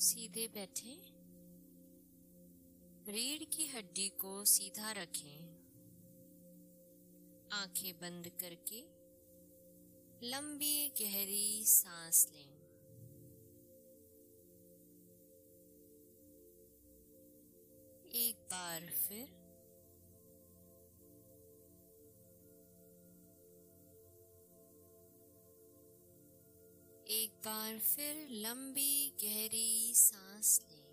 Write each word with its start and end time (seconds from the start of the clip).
सीधे 0.00 0.48
बैठे। 0.48 0.92
रीढ़ 3.12 3.44
की 3.44 3.66
हड्डी 3.66 4.08
को 4.08 4.44
सीधा 4.44 4.92
रखें। 4.92 5.48
आँखें 7.52 7.94
बंद 8.00 8.28
करके 8.28 8.80
लंबी 10.28 10.88
गहरी 10.88 11.64
सांस 11.64 12.28
लें। 12.32 12.58
एक 18.10 18.48
बार 18.50 18.80
फिर 18.80 19.37
बार 27.48 27.78
फिर 27.78 28.28
लंबी 28.30 29.16
गहरी 29.22 29.94
सांस 29.94 30.60
लें। 30.62 30.88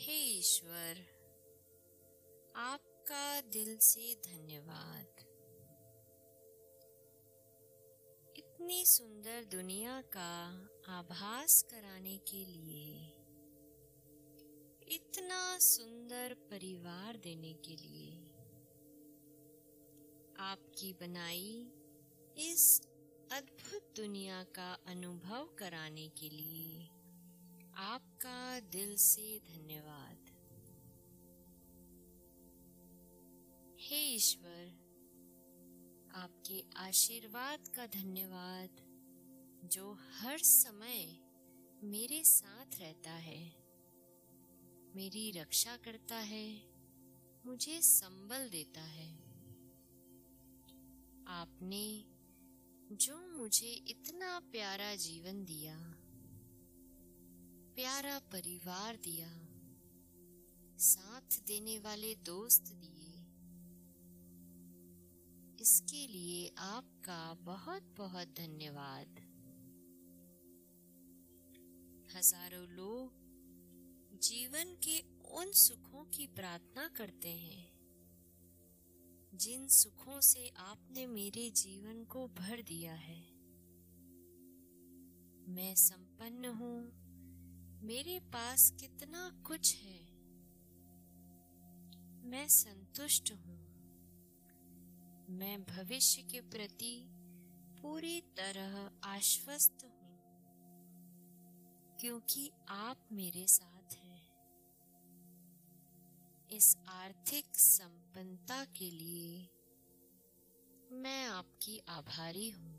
हे 0.00 0.16
ईश्वर, 0.38 1.00
आपका 2.56 3.40
दिल 3.40 3.76
से 3.78 4.14
धन्यवाद। 4.26 5.24
इतनी 8.36 8.84
सुंदर 8.86 9.44
दुनिया 9.44 10.00
का 10.16 10.36
आभास 10.88 11.62
कराने 11.62 12.16
के 12.18 12.44
लिए, 12.44 13.08
इतना 14.96 15.58
सुंदर 15.58 16.34
परिवार 16.50 17.16
देने 17.16 17.54
के 17.54 17.76
लिए। 17.76 18.23
आपकी 20.44 20.92
बनाई 20.92 21.72
इस 22.38 22.82
अद्भुत 23.32 23.94
दुनिया 23.96 24.44
का 24.44 24.72
अनुभव 24.72 25.56
कराने 25.58 26.08
के 26.08 26.28
लिए 26.28 26.86
आपका 27.74 28.60
दिल 28.60 28.96
से 28.96 29.38
धन्यवाद। 29.38 30.18
हे 33.80 34.14
ईश्वर, 34.14 34.68
आपके 36.14 36.64
आशीर्वाद 36.76 37.68
का 37.68 37.86
धन्यवाद 37.86 38.70
जो 39.64 39.92
हर 39.92 40.38
समय 40.38 41.20
मेरे 41.82 42.24
साथ 42.24 42.78
रहता 42.78 43.12
है। 43.12 43.56
मेरी 44.96 45.30
रक्षा 45.30 45.76
करता 45.76 46.16
है, 46.16 46.60
मुझे 47.46 47.82
संबल 47.82 48.48
देता 48.48 48.82
है। 48.82 49.23
आपने 51.26 51.86
जो 52.92 53.16
मुझे 53.28 53.70
इतना 53.88 54.38
प्यारा 54.52 54.94
जीवन 54.94 55.44
दिया, 55.44 55.76
प्यारा 57.74 58.18
परिवार 58.32 58.96
दिया, 58.96 59.28
साथ 60.78 61.38
देने 61.46 61.78
वाले 61.78 62.14
दोस्त 62.24 62.72
दिए, 62.74 63.12
इसके 65.60 66.06
लिए 66.06 66.48
आपका 66.58 67.22
बहुत 67.42 67.94
बहुत 67.98 68.34
धन्यवाद। 68.36 69.20
हज़ारों 72.14 72.66
लोग 72.70 73.22
जीवन 74.22 74.74
के 74.84 74.98
उन 75.34 75.52
सुखों 75.58 76.04
की 76.06 76.26
प्रार्थना 76.26 76.88
करते 76.88 77.28
हैं। 77.28 77.83
जिन 79.34 79.68
सुखों 79.68 80.20
से 80.20 80.48
आपने 80.48 81.06
मेरे 81.06 81.50
जीवन 81.50 82.04
को 82.04 82.28
भर 82.28 82.62
दिया 82.62 82.94
है। 82.94 83.20
मैं 85.48 85.74
संपन्न 85.74 86.44
हूँ। 86.44 87.04
मेरे 87.82 88.20
पास 88.20 88.74
कितना 88.80 89.42
कुछ 89.46 89.76
है। 89.76 90.04
मैं 92.24 92.48
संतुष्ट 92.48 93.32
हूँ। 93.32 93.64
मैं 95.28 95.64
भविष्य 95.64 96.22
के 96.22 96.40
प्रति 96.40 97.06
पूरी 97.82 98.20
तरह 98.20 99.00
आश्वस्त 99.04 99.78
हूँ। 99.84 100.04
क्योंकि 102.00 102.50
आप 102.68 103.08
मेरे 103.12 103.46
साथ 103.46 103.73
इस 106.52 106.76
आर्थिक 106.88 107.56
संपन्नता 107.56 108.64
के 108.64 108.90
लिए 108.90 109.50
मैं 110.92 111.26
आपकी 111.26 111.78
आभारी 111.88 112.50
हूँ। 112.50 112.74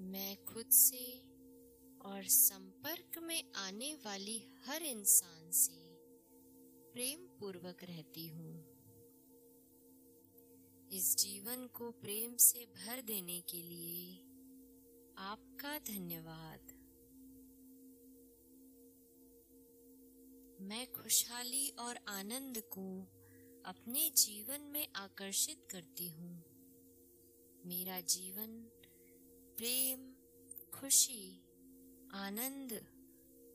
मैं 0.00 0.44
खुद 0.44 0.70
से 0.70 1.18
और 2.04 2.24
संपर्क 2.24 3.18
में 3.18 3.52
आने 3.56 3.94
वाली 3.94 4.38
हर 4.66 4.82
इंसान 4.82 5.50
से 5.50 5.96
प्रेम 6.92 7.26
पूर्वक 7.40 7.84
रहती 7.84 8.28
हूँ। 8.28 8.76
इस 10.92 11.16
जीवन 11.16 11.66
को 11.66 11.90
प्रेम 11.90 12.36
से 12.36 12.66
भर 12.66 13.02
देने 13.02 13.40
के 13.40 13.62
लिए 13.62 14.16
आपका 15.18 15.78
धन्यवाद। 15.78 16.75
मैं 20.66 20.92
खुशहाली 20.92 21.70
और 21.70 21.98
आनंद 22.08 22.58
को 22.58 23.02
अपने 23.64 24.10
जीवन 24.10 24.60
में 24.60 24.88
आकर्षित 24.96 25.68
करती 25.70 26.08
हूँ। 26.08 26.44
मेरा 27.66 28.00
जीवन 28.00 28.62
प्रेम, 29.56 30.14
खुशी, 30.74 31.44
आनंद 32.12 32.72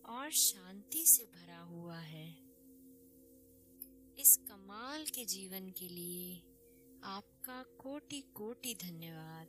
और 0.05 0.31
शांति 0.31 1.05
से 1.05 1.23
भरा 1.25 1.59
हुआ 1.59 1.97
है। 1.97 2.31
इस 4.19 4.37
कमाल 4.37 5.05
के 5.05 5.25
जीवन 5.25 5.69
के 5.69 5.87
लिए 5.87 6.37
आपका 7.03 7.63
कोटि 7.63 8.21
कोटि 8.21 8.75
धन्यवाद। 8.75 9.47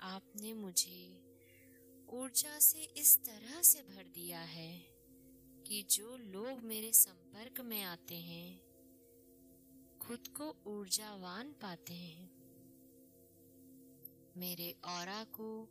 आपने 0.00 0.54
मुझे 0.54 1.25
ऊर्जा 2.08 2.58
से 2.58 2.82
इस 2.82 3.24
तरह 3.24 3.62
से 3.62 3.82
भर 3.82 4.04
दिया 4.04 4.40
है 4.40 4.78
कि 5.66 5.82
जो 5.82 6.16
लोग 6.16 6.58
मेरे 6.58 6.92
संपर्क 6.92 7.60
में 7.60 7.82
आते 7.82 8.14
हैं, 8.14 8.60
खुद 9.98 10.28
को 10.28 10.56
ऊर्जावान 10.66 11.52
पाते 11.52 11.94
हैं। 11.94 12.36
मेरे 14.36 14.72
और 14.72 15.24
को 15.24 15.62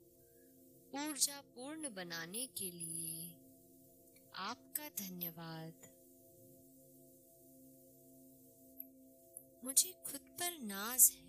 ऊर्जा 0.96 1.42
पूर्ण 1.42 1.94
बनाने 1.94 2.48
के 2.48 2.72
लिए 2.72 3.32
आपका 4.36 4.90
धन्यवाद। 4.90 5.96
मुझे 9.64 9.94
खुद 9.94 10.22
पर 10.22 10.60
नाज 10.60 11.12
है। 11.12 11.26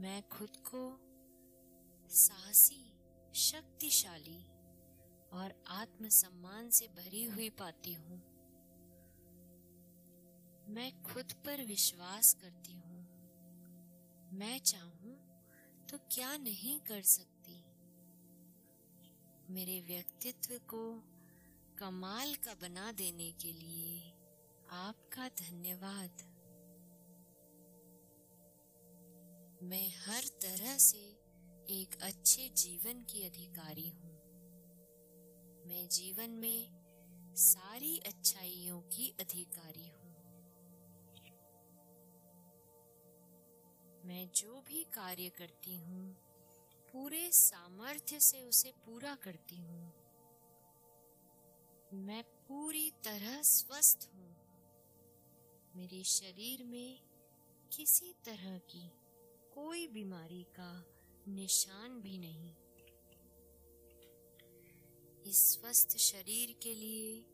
मैं 0.00 0.28
खुद 0.28 0.56
को 0.56 0.98
साहसी 2.08 3.01
शक्तिशाली 3.34 4.44
और 5.32 5.64
आत्मसम्मान 5.66 6.70
से 6.70 6.86
भरी 6.86 7.24
हुई 7.24 7.50
पाती 7.50 7.92
हूँ। 7.92 8.18
मैं 10.68 11.02
खुद 11.02 11.32
पर 11.32 11.64
विश्वास 11.64 12.34
करती 12.34 12.72
हूँ। 12.72 13.02
मैं 14.32 14.58
चाहूँ 14.58 15.32
तो 15.90 15.98
क्या 15.98 16.36
नहीं 16.36 16.80
कर 16.80 17.02
सकती? 17.02 17.64
मेरे 19.50 19.80
व्यक्तित्व 19.80 20.58
को 20.58 21.02
कमाल 21.78 22.34
का 22.34 22.54
बना 22.54 22.92
देने 22.92 23.32
के 23.32 23.52
लिए 23.52 24.12
आपका 24.70 25.28
धन्यवाद। 25.28 26.32
मैं 29.62 29.92
हर 30.06 30.24
तरह 30.24 30.78
से 30.78 31.11
एक 31.70 32.02
अच्छे 32.02 32.48
जीवन 32.48 33.02
की 33.02 33.22
अधिकारी 33.22 33.88
हूँ। 33.88 34.12
मैं 35.66 35.88
जीवन 35.88 36.30
में 36.30 36.70
सारी 37.34 37.98
अच्छाइयों 37.98 38.80
की 38.80 39.14
अधिकारी 39.20 39.88
हूँ। 39.88 40.12
मैं 44.04 44.30
जो 44.36 44.60
भी 44.60 44.84
कार्य 44.84 45.28
करती 45.28 45.76
हूँ, 45.76 46.14
पूरे 46.92 47.30
सामर्थ्य 47.32 48.20
से 48.20 48.42
उसे 48.42 48.72
पूरा 48.72 49.14
करती 49.14 49.56
हूँ। 49.56 49.92
मैं 51.92 52.22
पूरी 52.22 52.90
तरह 52.90 53.42
स्वस्थ 53.42 54.10
हूँ। 54.14 54.36
मेरे 55.76 56.04
शरीर 56.04 56.64
में 56.64 57.00
किसी 57.72 58.14
तरह 58.24 58.58
की 58.58 58.90
कोई 59.54 59.86
बीमारी 59.88 60.42
का 60.42 60.84
निशान 61.28 62.00
भी 62.00 62.18
नहीं। 62.18 62.54
इस 65.22 65.52
स्वस्थ 65.52 65.96
शरीर 65.96 66.56
के 66.62 66.74
लिए, 66.74 67.26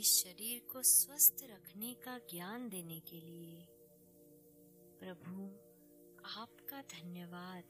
इस 0.00 0.24
शरीर 0.24 0.72
को 0.72 0.82
स्वस्थ 0.82 1.36
रखने 1.42 1.94
का 1.94 2.18
ज्ञान 2.18 2.68
देने 2.68 3.00
के 3.00 3.20
लिए, 3.20 3.66
प्रभु, 5.00 5.46
आपका 6.40 6.82
धन्यवाद। 6.82 7.64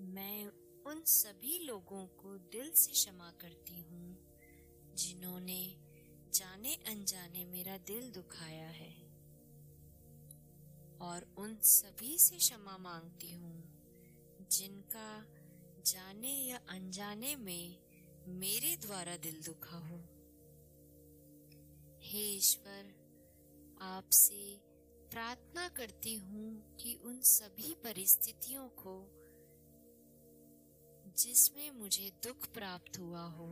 मैं 0.00 0.46
उन 0.86 1.02
सभी 1.04 1.58
लोगों 1.58 2.06
को 2.06 2.38
दिल 2.38 2.70
से 2.70 2.92
क्षमा 2.92 3.30
करती 3.30 3.80
हूँ, 3.80 4.34
जिन्होंने 4.94 5.76
जाने 6.30 6.74
अनजाने 6.74 7.44
मेरा 7.44 7.78
दिल 7.78 8.12
दुखाया 8.12 8.68
है। 8.68 9.03
और 11.04 11.34
उन 11.38 11.56
सभी 11.62 12.18
से 12.18 12.36
क्षमा 12.36 12.76
मांगती 12.78 13.32
हूँ, 13.34 13.62
जिनका 14.50 15.24
जाने 15.86 16.32
या 16.48 16.60
अनजाने 16.68 17.36
में 17.36 17.78
मेरे 18.28 18.76
द्वारा 18.76 19.16
दिल 19.16 19.42
दुखा 19.42 19.78
हो। 19.78 19.98
हे 22.02 22.22
ईश्वर, 22.36 22.92
आपसे 23.82 24.60
प्रार्थना 25.10 25.68
करती 25.68 26.14
हूँ 26.16 26.76
कि 26.76 26.94
उन 27.04 27.20
सभी 27.20 27.74
परिस्थितियों 27.74 28.68
को, 28.68 28.96
जिसमें 31.16 31.70
मुझे 31.70 32.10
दुख 32.24 32.48
प्राप्त 32.52 32.98
हुआ 32.98 33.22
हो, 33.22 33.48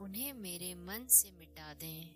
उन्हें 0.00 0.32
मेरे 0.32 0.74
मन 0.74 1.06
से 1.10 1.30
मिटा 1.30 1.74
दें, 1.74 2.14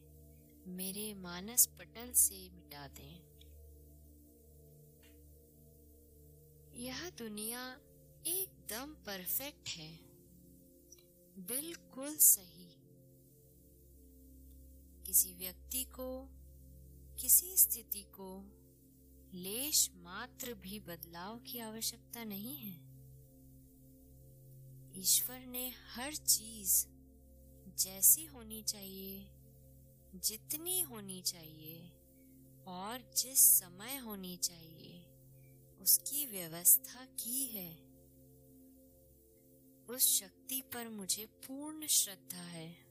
मेरे 0.68 1.14
मानस 1.14 1.66
पटल 1.66 2.12
से 2.12 2.48
मिटा 2.50 2.86
दें। 2.88 3.35
यह 6.76 7.10
दुनिया 7.10 7.80
एकदम 8.26 8.94
परफेक्ट 8.94 9.68
है। 9.68 9.98
बिल्कुल 11.38 12.16
सही। 12.16 12.76
किसी 15.06 15.34
व्यक्ति 15.34 15.84
को, 15.84 16.28
किसी 17.20 17.56
स्थिति 17.56 18.02
को 18.02 18.42
लेश 19.34 19.90
मात्र 19.94 20.54
भी 20.54 20.80
बदलाव 20.80 21.38
की 21.38 21.58
आवश्यकता 21.58 22.24
नहीं 22.24 22.56
है। 22.56 22.76
ईश्वर 25.00 25.40
ने 25.40 25.72
हर 25.94 26.14
चीज़ 26.14 26.86
जैसी 27.78 28.24
होनी 28.24 28.62
चाहिए, 28.62 29.30
जितनी 30.14 30.80
होनी 30.80 31.22
चाहिए 31.22 31.90
और 32.66 33.12
जिस 33.16 33.38
समय 33.38 33.96
होनी 33.96 34.36
चाहिए। 34.36 34.85
उसकी 35.86 36.26
व्यवस्था 36.26 37.04
की 37.04 37.46
है। 37.46 37.86
उस 39.84 40.20
शक्ति 40.20 40.62
पर 40.62 40.88
मुझे 40.88 41.26
पूर्ण 41.26 41.86
श्रद्धा 41.86 42.42
है। 42.42 42.86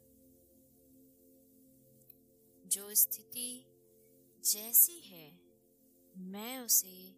जो 2.65 2.95
स्थिति 2.95 3.65
जैसी 4.45 4.99
है, 4.99 5.39
मैं 6.17 6.59
उसे 6.59 7.11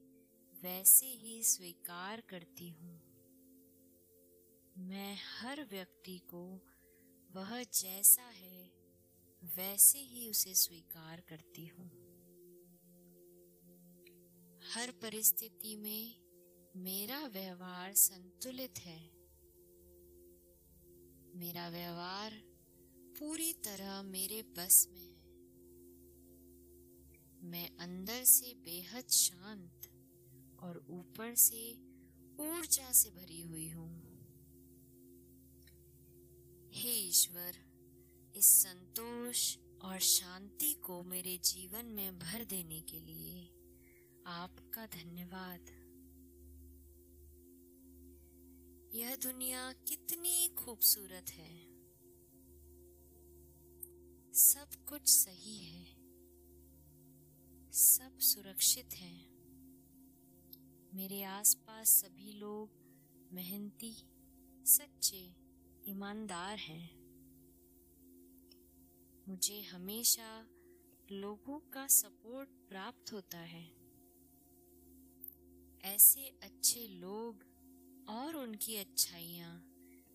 वैसे 0.63 1.05
ही 1.05 1.43
स्वीकार 1.43 2.21
करती 2.21 2.69
हूँ। 2.69 3.01
मैं 4.77 5.17
हर 5.39 5.65
व्यक्ति 5.65 6.17
को 6.19 6.61
वह 7.31 7.63
जैसा 7.63 8.23
है, 8.23 8.71
वैसे 9.43 9.99
ही 9.99 10.29
उसे 10.29 10.53
स्वीकार 10.53 11.21
करती 11.21 11.67
हूँ। 11.67 12.06
हर 14.73 14.91
परिस्थिति 14.91 15.75
में 15.75 16.15
मेरा 16.75 17.27
व्यवहार 17.27 17.93
संतुलित 17.93 18.79
है। 18.79 19.11
मेरा 21.35 21.69
व्यवहार 21.69 22.33
पूरी 23.19 23.53
तरह 23.53 24.01
मेरे 24.01 24.41
बस 24.41 24.87
में 24.91 25.01
है। 25.01 25.17
मैं 27.43 27.77
अंदर 27.77 28.23
से 28.23 28.53
बेहद 28.53 29.07
शांत 29.07 29.87
और 30.59 30.85
ऊपर 30.89 31.35
से 31.35 31.73
ऊर्जा 32.39 32.91
से 32.91 33.09
भरी 33.09 33.41
हुई 33.41 33.69
हूँ। 33.69 34.01
हे 36.73 36.91
ईश्वर, 36.91 37.55
इस 38.35 38.45
संतोष 38.63 39.57
और 39.81 39.99
शांति 39.99 40.73
को 40.73 41.03
मेरे 41.03 41.37
जीवन 41.37 41.85
में 41.85 42.19
भर 42.19 42.43
देने 42.43 42.81
के 42.81 42.99
लिए 42.99 43.56
आपका 44.27 44.85
धन्यवाद। 44.85 45.61
यह 48.95 49.15
दुनिया 49.15 49.73
कितनी 49.73 50.49
खूबसूरत 50.49 51.29
है। 51.29 51.67
सब 54.33 54.85
कुछ 54.89 55.09
सही 55.09 55.57
है। 55.57 55.95
सब 57.71 58.19
सुरक्षित 58.19 58.93
है। 58.93 59.29
मेरे 60.93 61.23
आसपास 61.23 61.87
सभी 61.87 62.31
लोग 62.31 62.69
मेहनती, 63.33 63.93
सच्चे, 64.65 65.35
ईमानदार 65.87 66.57
हैं। 66.57 66.97
मुझे 69.27 69.61
हमेशा 69.61 70.47
लोगों 71.11 71.59
का 71.59 71.87
सपोर्ट 71.87 72.49
प्राप्त 72.49 73.13
होता 73.13 73.37
है। 73.37 73.76
ऐसे 75.87 76.39
अच्छे 76.43 76.87
लोग 76.87 77.43
और 78.09 78.35
उनकी 78.35 78.75
अच्छाइयाँ 78.77 79.63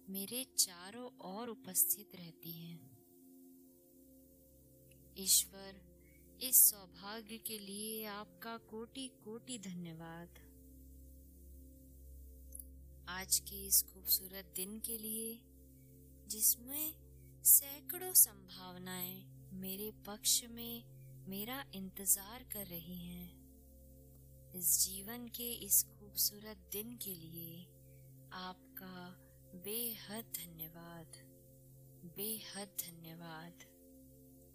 मेरे 0.08 0.44
चारों 0.58 1.10
ओर 1.20 1.48
उपस्थित 1.48 2.14
रहती 2.14 2.52
हैं। 2.52 2.90
ईश्वर, 5.18 5.80
इस 6.42 6.70
सौभाग्य 6.70 7.38
के 7.38 7.58
लिए 7.58 8.04
आपका 8.04 8.56
कोटि 8.56 9.08
कोटि 9.08 9.58
धन्यवाद। 9.58 10.28
आज 13.08 13.38
के 13.38 13.66
इस 13.66 13.82
खूबसूरत 13.82 14.52
दिन 14.56 14.78
के 14.78 14.98
लिए, 14.98 15.40
जिसमें 16.28 16.94
सैकड़ों 17.44 18.12
संभावनाएँ 18.12 19.24
मेरे 19.52 19.90
पक्ष 20.06 20.44
में 20.44 20.84
मेरा 21.28 21.64
इंतज़ार 21.74 22.42
कर 22.42 22.66
रही 22.66 22.98
हैं। 22.98 23.41
इस 24.54 24.84
जीवन 24.84 25.26
के 25.28 25.52
इस 25.52 25.82
खूबसूरत 25.82 26.56
दिन 26.72 26.96
के 26.96 27.14
लिए 27.14 27.64
आपका 28.32 29.16
बेहद 29.54 30.24
धन्यवाद। 30.24 31.06
बेहद 32.16 32.68
धन्यवाद। 32.68 33.64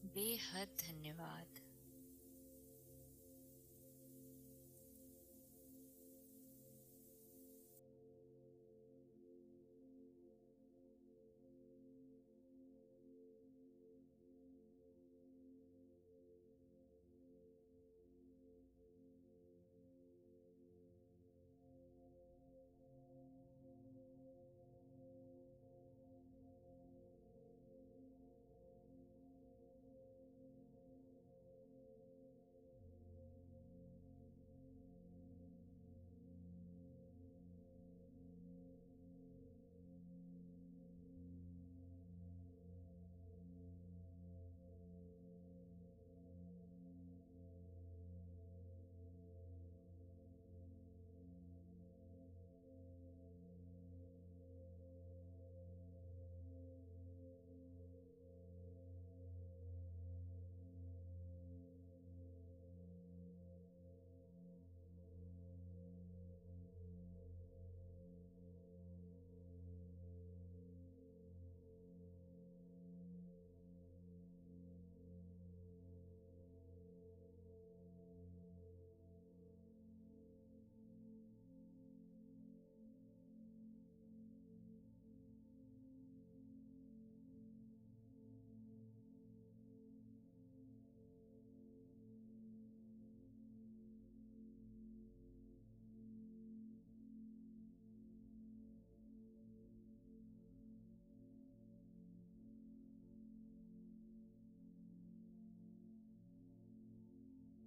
बेहद 0.06 0.68
धन्यवाद। 0.68 1.67